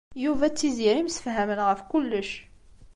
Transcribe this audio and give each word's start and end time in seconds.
Yuba 0.23 0.45
d 0.47 0.53
Tiziri 0.55 1.03
msefhamen 1.03 1.59
ɣef 1.69 1.79
kullec. 1.89 2.31